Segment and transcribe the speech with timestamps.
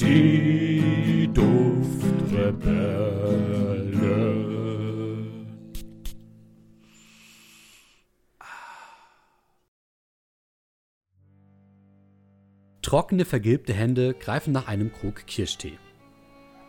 [0.00, 3.08] Die Duftrebellen.
[12.80, 15.78] Trockene, vergilbte Hände greifen nach einem Krug Kirschtee.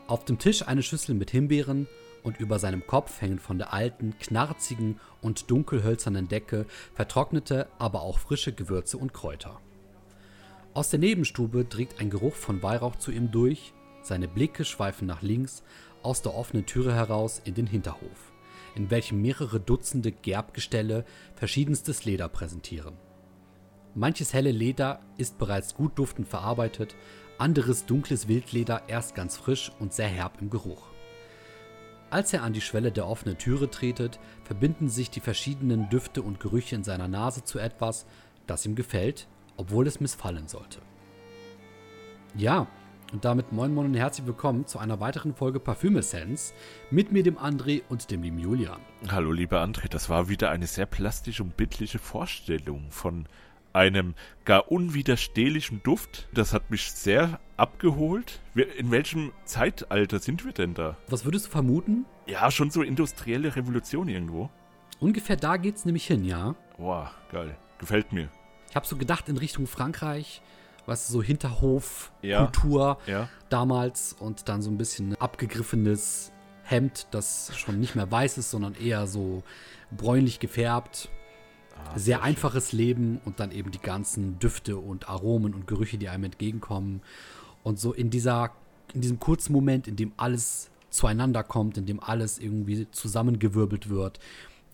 [0.08, 1.88] Auf dem Tisch eine Schüssel mit Himbeeren
[2.24, 6.66] und über seinem Kopf hängen von der alten, knarzigen und dunkelhölzernen Decke
[6.96, 9.62] vertrocknete, aber auch frische Gewürze und Kräuter.
[10.80, 15.22] Aus der Nebenstube dringt ein Geruch von Weihrauch zu ihm durch, seine Blicke schweifen nach
[15.22, 15.62] links
[16.04, 18.32] aus der offenen Türe heraus in den Hinterhof,
[18.76, 21.04] in welchem mehrere Dutzende Gerbgestelle
[21.36, 22.94] verschiedenstes Leder präsentieren.
[23.94, 26.96] Manches helle Leder ist bereits gut duftend verarbeitet,
[27.38, 30.88] anderes dunkles Wildleder erst ganz frisch und sehr herb im Geruch.
[32.10, 36.40] Als er an die Schwelle der offenen Türe tretet, verbinden sich die verschiedenen Düfte und
[36.40, 38.06] Gerüche in seiner Nase zu etwas,
[38.48, 39.28] das ihm gefällt,
[39.60, 40.80] obwohl es missfallen sollte.
[42.36, 42.68] Ja,
[43.12, 46.54] und damit moin moin und herzlich willkommen zu einer weiteren Folge Parfümessenz
[46.92, 48.80] mit mir, dem André und dem lieben Julian.
[49.10, 53.28] Hallo, lieber André, das war wieder eine sehr plastische und bildliche Vorstellung von
[53.74, 54.14] einem
[54.46, 56.30] gar unwiderstehlichen Duft.
[56.34, 58.40] Das hat mich sehr abgeholt.
[58.78, 60.96] In welchem Zeitalter sind wir denn da?
[61.10, 62.06] Was würdest du vermuten?
[62.28, 64.50] Ja, schon so industrielle Revolution irgendwo.
[65.02, 66.56] Ungefähr da geht's nämlich hin, ja.
[66.78, 67.58] Boah, geil.
[67.78, 68.30] Gefällt mir.
[68.70, 70.42] Ich habe so gedacht in Richtung Frankreich,
[70.86, 73.30] was so Hinterhofkultur Ja, ja.
[73.50, 76.32] damals und dann so ein bisschen abgegriffenes
[76.64, 79.44] Hemd, das schon nicht mehr weiß ist, sondern eher so
[79.92, 81.10] bräunlich gefärbt.
[81.76, 86.10] Ah, sehr einfaches Leben und dann eben die ganzen Düfte und Aromen und Gerüche, die
[86.10, 87.02] einem entgegenkommen.
[87.64, 88.52] Und so in dieser,
[88.94, 94.20] in diesem kurzen Moment, in dem alles zueinander kommt, in dem alles irgendwie zusammengewirbelt wird,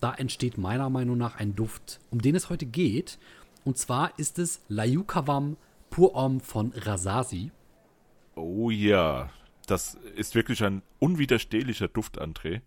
[0.01, 3.17] da entsteht meiner Meinung nach ein Duft, um den es heute geht.
[3.65, 5.57] Und zwar ist es Layukavam
[5.89, 7.51] Pur Homme von Rasasi.
[8.35, 9.29] Oh ja.
[9.67, 12.61] Das ist wirklich ein unwiderstehlicher Duft, André.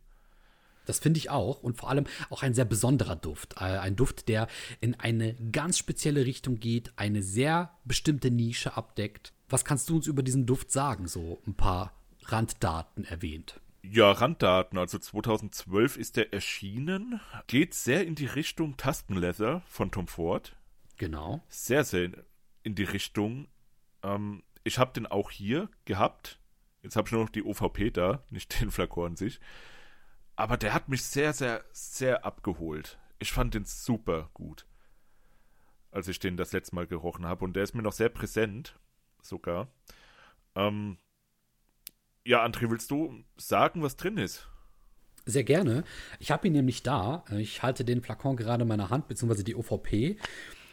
[0.87, 1.63] Das finde ich auch.
[1.63, 3.57] Und vor allem auch ein sehr besonderer Duft.
[3.61, 4.49] Äh, Ein Duft, der
[4.81, 9.33] in eine ganz spezielle Richtung geht, eine sehr bestimmte Nische abdeckt.
[9.51, 11.07] Was kannst du uns über diesen Duft sagen?
[11.07, 11.93] So ein paar
[12.25, 13.61] Randdaten erwähnt.
[13.83, 14.79] Ja, Randdaten.
[14.79, 17.21] Also 2012 ist er erschienen.
[17.47, 20.57] Geht sehr in die Richtung Tastenleather von Tom Ford.
[20.99, 21.43] Genau.
[21.49, 22.11] sehr, sehr
[22.63, 23.49] in die Richtung.
[24.03, 26.39] Ähm, ich habe den auch hier gehabt.
[26.83, 29.41] Jetzt habe ich nur noch die OVP da, nicht den Flakon an sich.
[30.37, 32.99] Aber der hat mich sehr, sehr, sehr abgeholt.
[33.19, 34.67] Ich fand den super gut,
[35.91, 37.45] als ich den das letzte Mal gerochen habe.
[37.45, 38.79] Und der ist mir noch sehr präsent,
[39.21, 39.69] sogar.
[40.55, 40.99] Ähm,
[42.25, 44.49] ja, André, willst du sagen, was drin ist?
[45.27, 45.85] Sehr gerne.
[46.21, 47.25] Ich habe ihn nämlich da.
[47.37, 50.19] Ich halte den Flakon gerade in meiner Hand, beziehungsweise die OVP.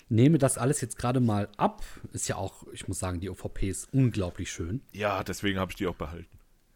[0.09, 1.83] Nehme das alles jetzt gerade mal ab.
[2.13, 4.81] Ist ja auch, ich muss sagen, die OVP ist unglaublich schön.
[4.93, 6.27] Ja, deswegen habe ich die auch behalten.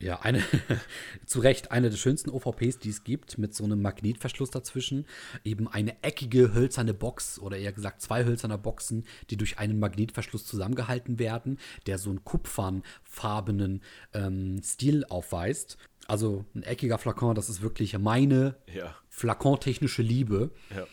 [0.01, 0.41] Ja, eine,
[1.25, 5.06] zu Recht, eine der schönsten OVPs, die es gibt, mit so einem Magnetverschluss dazwischen.
[5.44, 10.46] Eben eine eckige hölzerne Box oder eher gesagt zwei hölzerne Boxen, die durch einen Magnetverschluss
[10.46, 13.81] zusammengehalten werden, der so einen kupfernfarbenen
[14.13, 15.78] ähm, Stil aufweist.
[16.07, 18.96] Also ein eckiger Flakon, das ist wirklich meine Ja.
[19.09, 20.51] flakontechnische Liebe.
[20.75, 20.88] Ja.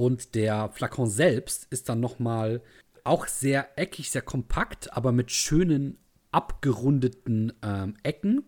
[0.00, 2.62] Und der Flakon selbst ist dann noch mal
[3.04, 5.98] auch sehr eckig, sehr kompakt, aber mit schönen
[6.32, 8.44] abgerundeten ähm, Ecken.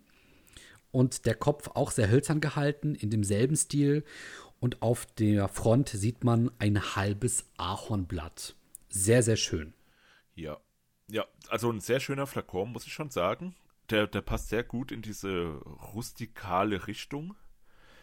[0.93, 4.03] Und der Kopf auch sehr hölzern gehalten, in demselben Stil.
[4.61, 8.57] Und auf der Front sieht man ein halbes Ahornblatt.
[8.89, 9.75] Sehr, sehr schön.
[10.35, 10.57] Ja.
[11.11, 13.55] Ja, also ein sehr schöner Flakon, muss ich schon sagen.
[13.91, 15.61] Der, der passt sehr gut in diese
[15.93, 17.35] rustikale Richtung,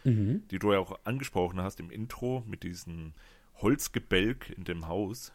[0.04, 3.14] die du ja auch angesprochen hast im Intro mit diesem
[3.62, 5.32] Holzgebälk in dem Haus.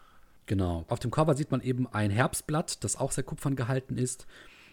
[0.47, 0.85] Genau.
[0.89, 4.27] Auf dem Cover sieht man eben ein Herbstblatt, das auch sehr kupfern gehalten ist.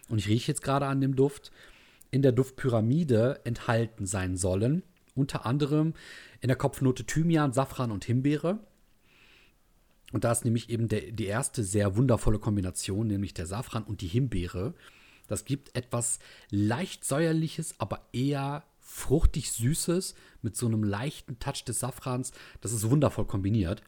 [0.08, 1.50] Und ich rieche jetzt gerade an dem Duft.
[2.10, 4.82] In der Duftpyramide enthalten sein sollen
[5.14, 5.94] unter anderem
[6.40, 8.58] in der Kopfnote Thymian, Safran und Himbeere.
[10.12, 14.00] Und da ist nämlich eben der, die erste sehr wundervolle Kombination, nämlich der Safran und
[14.00, 14.74] die Himbeere.
[15.26, 16.18] Das gibt etwas
[16.50, 22.32] leicht säuerliches, aber eher fruchtig süßes mit so einem leichten Touch des Safrans.
[22.60, 23.82] Das ist wundervoll kombiniert.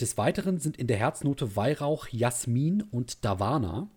[0.00, 3.88] Des Weiteren sind in der Herznote Weihrauch, Jasmin und Davana.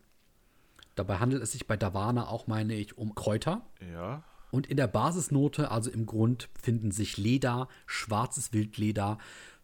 [0.93, 3.65] Dabei handelt es sich bei Davana auch, meine ich, um Kräuter.
[3.93, 4.23] Ja.
[4.51, 9.17] Und in der Basisnote, also im Grund, finden sich Leder, schwarzes Wildleder,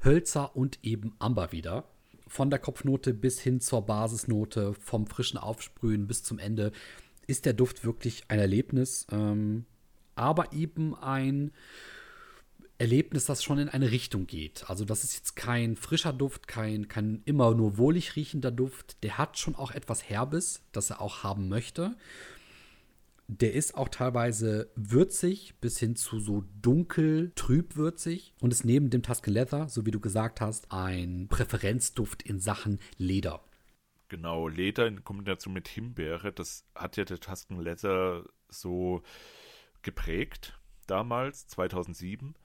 [0.04, 1.86] Hölzer und eben Amber wieder.
[2.28, 6.72] Von der Kopfnote bis hin zur Basisnote, vom frischen Aufsprühen bis zum Ende,
[7.28, 9.08] ist der Duft wirklich ein Erlebnis.
[9.12, 9.66] Ähm,
[10.16, 11.52] aber eben ein
[12.82, 14.68] Erlebnis, das schon in eine Richtung geht.
[14.68, 19.04] Also das ist jetzt kein frischer Duft, kein, kein immer nur wohlig riechender Duft.
[19.04, 21.96] Der hat schon auch etwas Herbes, das er auch haben möchte.
[23.28, 29.04] Der ist auch teilweise würzig bis hin zu so dunkel, trübwürzig und ist neben dem
[29.04, 33.42] Tuscan Leather, so wie du gesagt hast, ein Präferenzduft in Sachen Leder.
[34.12, 39.04] Genau, Leder in Kombination mit Himbeere, das hat ja der Tuscan Leather so
[39.84, 42.36] geprägt damals, 2007.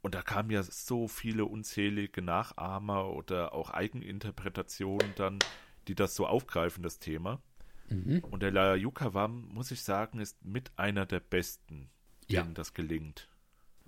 [0.00, 5.38] Und da kamen ja so viele unzählige Nachahmer oder auch Eigeninterpretationen dann,
[5.86, 7.42] die das so aufgreifen, das Thema.
[7.90, 8.20] Mhm.
[8.20, 11.90] Und der La Yucca-Wam, muss ich sagen, ist mit einer der besten,
[12.30, 12.54] denen ja.
[12.54, 13.28] das gelingt.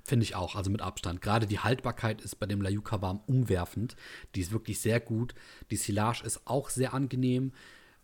[0.08, 1.20] Finde ich auch, also mit Abstand.
[1.20, 3.94] Gerade die Haltbarkeit ist bei dem La Yucca-Warm umwerfend.
[4.34, 5.34] Die ist wirklich sehr gut.
[5.70, 7.52] Die Silage ist auch sehr angenehm,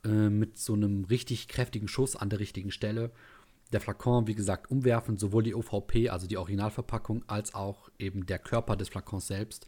[0.04, 3.10] äh, mit so einem richtig kräftigen Schuss an der richtigen Stelle.
[3.72, 8.38] Der Flakon, wie gesagt, umwerfend, sowohl die OVP, also die Originalverpackung, als auch eben der
[8.38, 9.66] Körper des Flakons selbst.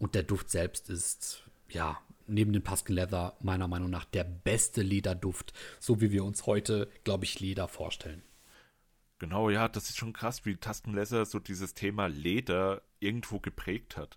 [0.00, 4.82] Und der Duft selbst ist, ja, neben dem Tuscan Leather meiner Meinung nach der beste
[4.82, 8.22] Lederduft, so wie wir uns heute, glaube ich, Leder vorstellen.
[9.20, 13.98] Genau, ja, das ist schon krass, wie Tuscan Leather so dieses Thema Leder irgendwo geprägt
[13.98, 14.16] hat.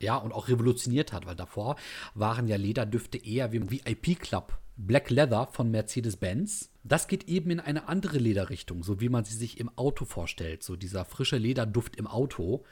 [0.00, 1.76] Ja, und auch revolutioniert hat, weil davor
[2.14, 6.70] waren ja Lederdüfte eher wie im VIP-Club Black Leather von Mercedes-Benz.
[6.82, 10.62] Das geht eben in eine andere Lederrichtung, so wie man sie sich im Auto vorstellt.
[10.62, 12.64] So dieser frische Lederduft im Auto.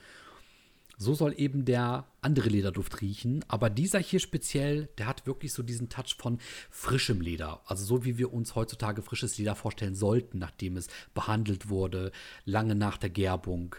[0.98, 3.44] So soll eben der andere Lederduft riechen.
[3.48, 6.38] Aber dieser hier speziell, der hat wirklich so diesen Touch von
[6.70, 7.60] frischem Leder.
[7.66, 12.12] Also so wie wir uns heutzutage frisches Leder vorstellen sollten, nachdem es behandelt wurde,
[12.44, 13.76] lange nach der Gerbung.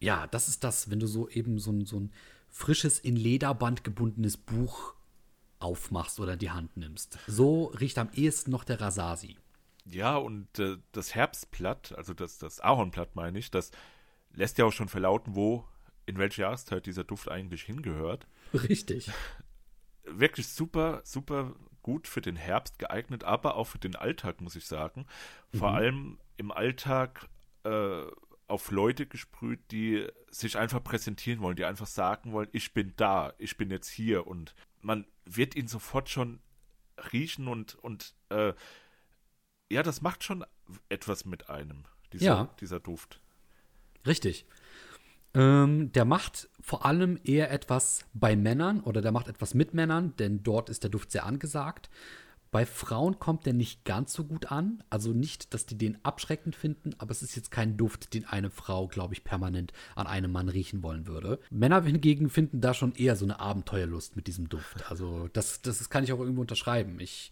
[0.00, 2.12] Ja, das ist das, wenn du so eben so ein, so ein
[2.48, 4.94] frisches, in Lederband gebundenes Buch
[5.58, 7.18] aufmachst oder in die Hand nimmst.
[7.26, 9.36] So riecht am ehesten noch der Rasasi.
[9.84, 13.70] Ja, und äh, das Herbstblatt, also das, das Ahornblatt meine ich, das
[14.32, 15.64] lässt ja auch schon verlauten, wo,
[16.10, 18.26] in welche Jahreszeit dieser Duft eigentlich hingehört.
[18.52, 19.10] Richtig.
[20.04, 24.66] Wirklich super, super gut für den Herbst geeignet, aber auch für den Alltag, muss ich
[24.66, 25.06] sagen.
[25.56, 25.76] Vor mhm.
[25.76, 27.28] allem im Alltag
[27.62, 28.02] äh,
[28.48, 33.32] auf Leute gesprüht, die sich einfach präsentieren wollen, die einfach sagen wollen, ich bin da,
[33.38, 36.40] ich bin jetzt hier und man wird ihn sofort schon
[37.12, 38.52] riechen und, und äh,
[39.70, 40.44] ja, das macht schon
[40.88, 42.54] etwas mit einem, dieser, ja.
[42.60, 43.20] dieser Duft.
[44.04, 44.44] Richtig.
[45.34, 50.14] Ähm, der macht vor allem eher etwas bei Männern oder der macht etwas mit Männern,
[50.18, 51.88] denn dort ist der Duft sehr angesagt.
[52.50, 54.82] Bei Frauen kommt der nicht ganz so gut an.
[54.90, 58.50] Also nicht, dass die den abschreckend finden, aber es ist jetzt kein Duft, den eine
[58.50, 61.38] Frau, glaube ich, permanent an einem Mann riechen wollen würde.
[61.50, 64.90] Männer hingegen finden da schon eher so eine Abenteuerlust mit diesem Duft.
[64.90, 66.98] Also das, das kann ich auch irgendwo unterschreiben.
[66.98, 67.30] Ich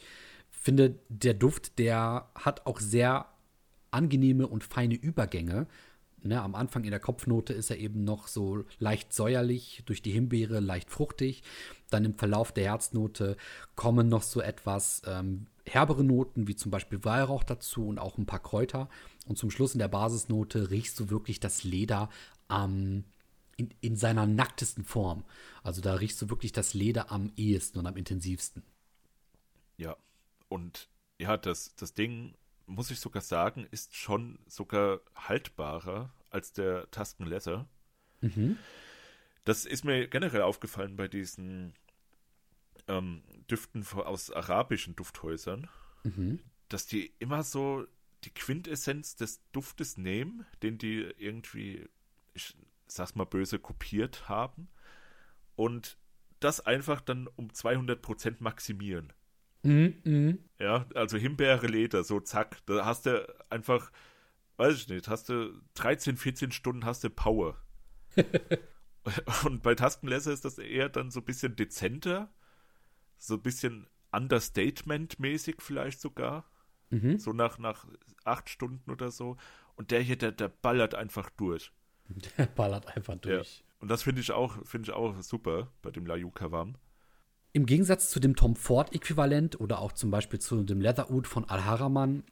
[0.50, 3.26] finde, der Duft, der hat auch sehr
[3.90, 5.66] angenehme und feine Übergänge.
[6.22, 10.10] Ne, am Anfang in der Kopfnote ist er eben noch so leicht säuerlich, durch die
[10.10, 11.42] Himbeere leicht fruchtig.
[11.90, 13.36] Dann im Verlauf der Herznote
[13.76, 18.26] kommen noch so etwas ähm, herbere Noten, wie zum Beispiel Weihrauch dazu und auch ein
[18.26, 18.88] paar Kräuter.
[19.26, 22.10] Und zum Schluss in der Basisnote riechst du wirklich das Leder
[22.50, 23.04] ähm,
[23.56, 25.24] in, in seiner nacktesten Form.
[25.62, 28.62] Also da riechst du wirklich das Leder am ehesten und am intensivsten.
[29.76, 29.96] Ja,
[30.48, 30.88] und
[31.20, 32.34] ja, das, das Ding
[32.68, 37.26] muss ich sogar sagen, ist schon sogar haltbarer als der Tusken
[38.20, 38.58] Mhm.
[39.44, 41.74] Das ist mir generell aufgefallen bei diesen
[42.86, 45.68] ähm, Düften aus arabischen Dufthäusern,
[46.04, 46.40] mhm.
[46.68, 47.86] dass die immer so
[48.24, 51.88] die Quintessenz des Duftes nehmen, den die irgendwie,
[52.34, 52.54] ich
[52.86, 54.68] sag's mal böse, kopiert haben
[55.56, 55.96] und
[56.40, 59.12] das einfach dann um 200% maximieren.
[59.62, 60.34] Mhm, mh.
[60.58, 62.58] Ja, also Himbeere, Leder, so zack.
[62.66, 63.90] Da hast du einfach,
[64.56, 67.56] weiß ich nicht, hast du 13, 14 Stunden hast du Power.
[69.44, 72.32] Und bei Taskenlässer ist das eher dann so ein bisschen dezenter,
[73.16, 76.50] so ein bisschen Understatement-mäßig vielleicht sogar.
[76.90, 77.18] Mhm.
[77.18, 77.86] So nach, nach
[78.24, 79.36] acht Stunden oder so.
[79.76, 81.72] Und der hier, der, der ballert einfach durch.
[82.38, 83.58] Der ballert einfach durch.
[83.58, 83.64] Ja.
[83.80, 86.76] Und das finde ich auch, finde ich auch super bei dem La Yucca Wam.
[87.52, 92.22] Im Gegensatz zu dem Tom Ford-Äquivalent oder auch zum Beispiel zu dem Leatherwood von Al-Haraman,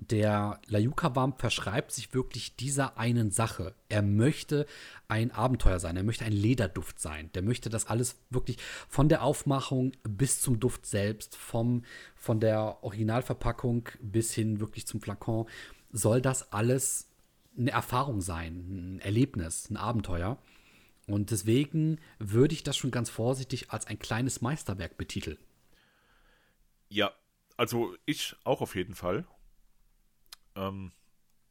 [0.00, 3.74] der Layuka-Wam verschreibt sich wirklich dieser einen Sache.
[3.90, 4.66] Er möchte
[5.08, 7.30] ein Abenteuer sein, er möchte ein Lederduft sein.
[7.34, 8.56] Der möchte das alles wirklich
[8.88, 11.84] von der Aufmachung bis zum Duft selbst, vom,
[12.14, 15.46] von der Originalverpackung bis hin wirklich zum Flakon,
[15.92, 17.08] soll das alles
[17.58, 20.38] eine Erfahrung sein, ein Erlebnis, ein Abenteuer.
[21.10, 25.38] Und deswegen würde ich das schon ganz vorsichtig als ein kleines Meisterwerk betiteln.
[26.88, 27.12] Ja,
[27.56, 29.26] also ich auch auf jeden Fall.
[30.54, 30.92] Ähm,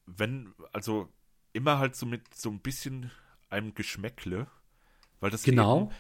[0.06, 1.12] wenn, also
[1.52, 3.12] immer halt so mit so ein bisschen
[3.50, 4.48] einem Geschmäckle,
[5.20, 5.92] weil das Genau.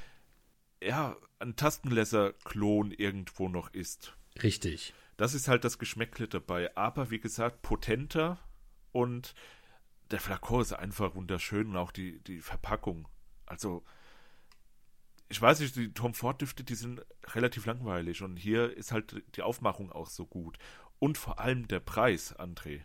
[0.82, 4.16] eben, ja, ein Tastenleser-Klon irgendwo noch ist.
[4.42, 4.94] Richtig.
[5.18, 6.76] Das ist halt das Geschmäckle dabei.
[6.78, 8.40] Aber wie gesagt, potenter
[8.94, 9.36] und
[10.12, 13.10] der Flakon ist einfach wunderschön und auch die, die Verpackung.
[13.50, 13.84] Also,
[15.28, 17.02] ich weiß nicht, die Tom Ford Düfte, die sind
[17.34, 20.58] relativ langweilig und hier ist halt die Aufmachung auch so gut.
[20.98, 22.82] Und vor allem der Preis, André.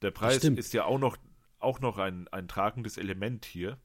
[0.00, 1.16] Der Preis ist ja auch noch,
[1.58, 3.78] auch noch ein, ein tragendes Element hier.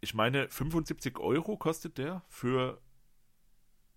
[0.00, 2.80] Ich meine, 75 Euro kostet der für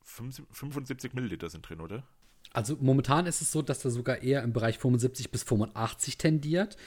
[0.03, 2.03] 75 Milliliter sind drin, oder?
[2.51, 6.77] Also momentan ist es so, dass er sogar eher im Bereich 75 bis 85 tendiert.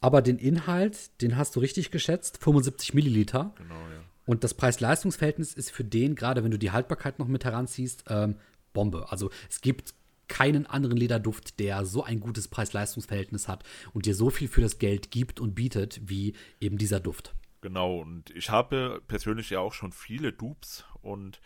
[0.00, 3.52] Aber den Inhalt, den hast du richtig geschätzt, 75 Milliliter.
[3.56, 4.02] Genau, ja.
[4.26, 8.36] Und das Preis-Leistungs-Verhältnis ist für den, gerade wenn du die Haltbarkeit noch mit heranziehst, ähm,
[8.74, 9.10] Bombe.
[9.10, 9.94] Also es gibt
[10.28, 13.64] keinen anderen Lederduft, der so ein gutes Preis-Leistungs-Verhältnis hat
[13.94, 17.34] und dir so viel für das Geld gibt und bietet, wie eben dieser Duft.
[17.62, 21.40] Genau, und ich habe persönlich ja auch schon viele Dupes und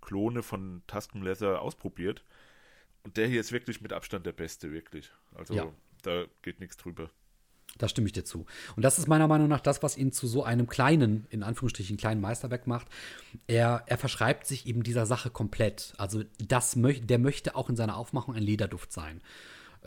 [0.00, 2.22] Klone von Tusken Leather ausprobiert.
[3.02, 5.10] Und der hier ist wirklich mit Abstand der beste, wirklich.
[5.34, 5.72] Also Ja.
[6.02, 7.10] da geht nichts drüber.
[7.78, 8.46] Da stimme ich dir zu.
[8.76, 11.96] Und das ist meiner Meinung nach das, was ihn zu so einem kleinen, in Anführungsstrichen
[11.96, 12.86] kleinen Meisterwerk macht.
[13.46, 15.94] Er, er verschreibt sich eben dieser Sache komplett.
[15.98, 19.20] Also das möch, der möchte auch in seiner Aufmachung ein Lederduft sein.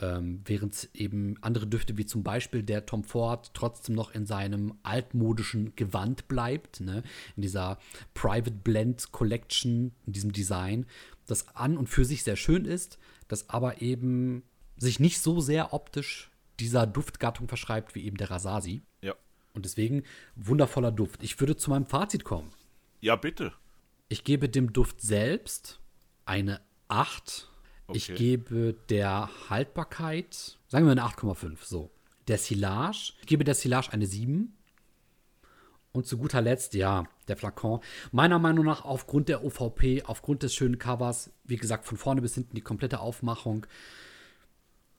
[0.02, 4.76] Ähm, während eben andere Düfte, wie zum Beispiel der Tom Ford, trotzdem noch in seinem
[4.84, 7.04] altmodischen Gewand bleibt, ne?
[7.36, 7.80] in dieser
[8.14, 10.86] Private Blend Collection, in diesem Design,
[11.26, 14.44] das an und für sich sehr schön ist, das aber eben
[14.78, 16.29] sich nicht so sehr optisch
[16.60, 18.84] dieser Duftgattung verschreibt wie eben der Rasasi.
[19.02, 19.16] Ja.
[19.54, 20.04] Und deswegen
[20.36, 21.24] wundervoller Duft.
[21.24, 22.52] Ich würde zu meinem Fazit kommen.
[23.02, 23.54] Ja, bitte.
[24.10, 25.80] Ich gebe dem Duft selbst
[26.26, 27.48] eine 8.
[27.94, 28.16] Ich Okay.
[28.16, 31.90] gebe der Haltbarkeit, sagen wir eine 8,5, so.
[32.28, 34.56] Der Silage, ich gebe der Silage eine 7.
[35.92, 37.80] Und zu guter Letzt, ja, der Flakon.
[38.12, 42.36] Meiner Meinung nach aufgrund der OVP, aufgrund des schönen Covers, wie gesagt, von vorne bis
[42.36, 43.66] hinten die komplette Aufmachung,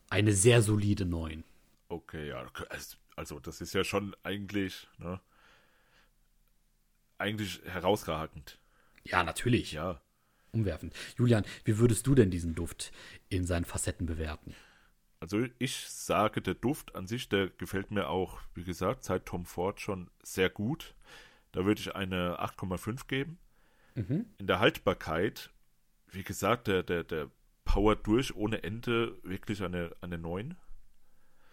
[0.08, 1.44] eine sehr solide 9.
[1.90, 2.46] Okay, ja.
[3.16, 5.20] Also das ist ja schon eigentlich, ne?
[7.18, 8.58] Eigentlich herausragend.
[9.02, 9.72] Ja, natürlich.
[9.72, 10.00] Ja.
[10.52, 10.94] Umwerfend.
[11.18, 12.92] Julian, wie würdest du denn diesen Duft
[13.28, 14.54] in seinen Facetten bewerten?
[15.18, 19.44] Also ich sage, der Duft an sich, der gefällt mir auch, wie gesagt, seit Tom
[19.44, 20.94] Ford schon sehr gut.
[21.52, 23.38] Da würde ich eine 8,5 geben.
[24.38, 25.50] In der Haltbarkeit,
[26.12, 27.30] wie gesagt, der, der, der
[27.64, 30.56] powert durch ohne Ende wirklich eine, eine 9.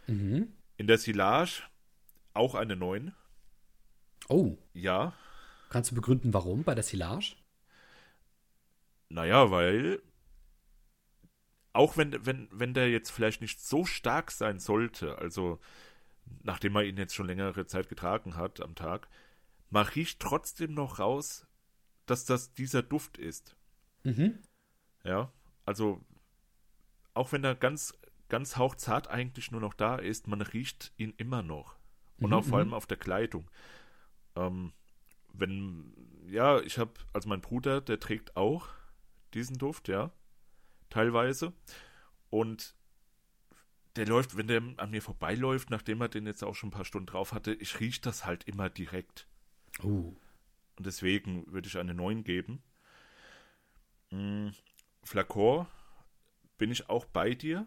[0.08, 0.54] Mhm.
[0.78, 1.64] In der Silage
[2.34, 3.14] auch eine 9.
[4.30, 5.14] Oh, Ja,
[5.70, 7.36] kannst du begründen, warum bei der Silage?
[9.10, 10.02] naja, weil
[11.74, 15.60] auch wenn, wenn, wenn der jetzt vielleicht nicht so stark sein sollte, also
[16.44, 19.08] nachdem man ihn jetzt schon längere Zeit getragen hat am Tag,
[19.70, 21.46] man riecht trotzdem noch raus,
[22.06, 23.56] dass das dieser Duft ist.
[24.04, 24.40] Mhm.
[25.04, 25.32] Ja,
[25.66, 26.04] also
[27.14, 27.94] auch wenn er ganz,
[28.30, 31.78] ganz hauchzart eigentlich nur noch da ist, man riecht ihn immer noch.
[32.20, 32.64] Und Mhm, auch vor mhm.
[32.64, 33.50] allem auf der Kleidung.
[34.36, 34.74] Ähm,
[35.34, 35.94] wenn,
[36.28, 38.68] ja, ich habe, also mein Bruder, der trägt auch
[39.34, 40.12] diesen Duft, ja,
[40.90, 41.54] teilweise.
[42.30, 42.76] Und
[43.96, 46.86] der läuft, wenn der an mir vorbeiläuft, nachdem er den jetzt auch schon ein paar
[46.86, 49.28] Stunden drauf hatte, ich rieche das halt immer direkt.
[49.84, 50.16] Oh.
[50.78, 52.62] Und deswegen würde ich eine 9 geben.
[54.12, 54.50] Mm,
[55.04, 55.68] Flakor
[56.58, 57.66] bin ich auch bei dir.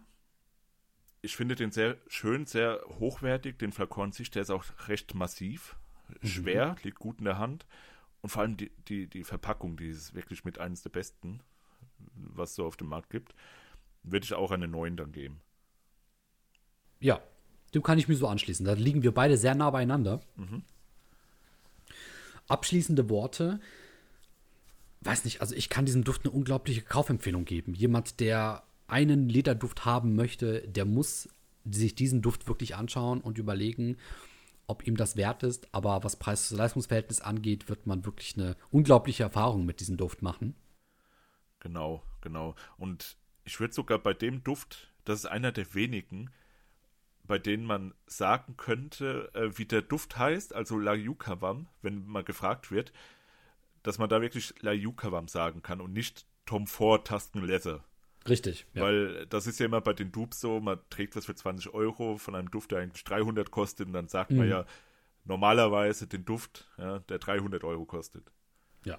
[1.22, 3.58] Ich finde den sehr schön, sehr hochwertig.
[3.58, 5.76] Den Flakon sich, der ist auch recht massiv,
[6.22, 7.66] schwer, liegt gut in der Hand.
[8.22, 11.40] Und vor allem die, die, die Verpackung, die ist wirklich mit eines der besten,
[12.14, 13.34] was es so auf dem Markt gibt.
[14.02, 15.40] Würde ich auch eine 9 dann geben.
[17.00, 17.20] Ja,
[17.74, 18.64] dem kann ich mich so anschließen.
[18.64, 20.20] Da liegen wir beide sehr nah beieinander.
[22.48, 23.60] Abschließende Worte.
[25.02, 27.74] Weiß nicht, also ich kann diesem Duft eine unglaubliche Kaufempfehlung geben.
[27.74, 31.28] Jemand, der einen Lederduft haben möchte, der muss
[31.64, 33.96] sich diesen Duft wirklich anschauen und überlegen,
[34.66, 35.72] ob ihm das wert ist.
[35.74, 40.54] Aber was Preis-Leistungsverhältnis angeht, wird man wirklich eine unglaubliche Erfahrung mit diesem Duft machen.
[41.60, 42.54] Genau, genau.
[42.78, 46.30] Und ich würde sogar bei dem Duft, das ist einer der wenigen,
[47.24, 52.24] bei denen man sagen könnte, äh, wie der Duft heißt, also La Yukavam, wenn mal
[52.24, 52.92] gefragt wird,
[53.82, 57.84] dass man da wirklich La Yukavam sagen kann und nicht Tom Ford Tasten Leather.
[58.28, 58.66] Richtig.
[58.74, 58.82] Ja.
[58.82, 62.16] Weil das ist ja immer bei den Dupes so, man trägt was für 20 Euro
[62.18, 64.52] von einem Duft, der eigentlich 300 kostet und dann sagt man Mhm.
[64.52, 64.64] ja
[65.24, 68.30] normalerweise den Duft, ja, der 300 Euro kostet.
[68.84, 68.98] ja.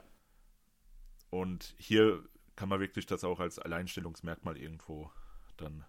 [1.30, 2.24] Und hier
[2.56, 5.10] kann man wirklich das auch als Alleinstellungsmerkmal irgendwo
[5.58, 5.86] dann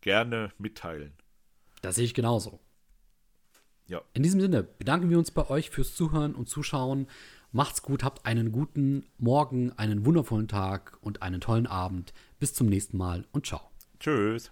[0.00, 1.12] gerne mitteilen.
[1.82, 2.60] Das sehe ich genauso.
[3.86, 4.00] Ja.
[4.14, 7.08] In diesem Sinne bedanken wir uns bei euch fürs Zuhören und Zuschauen.
[7.54, 12.12] Macht's gut, habt einen guten Morgen, einen wundervollen Tag und einen tollen Abend.
[12.40, 13.60] Bis zum nächsten Mal und ciao.
[14.00, 14.50] Tschüss.